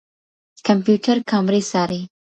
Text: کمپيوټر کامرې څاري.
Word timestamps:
کمپيوټر 0.67 1.17
کامرې 1.29 1.61
څاري. 1.71 2.01